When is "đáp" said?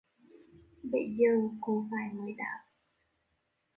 2.37-2.59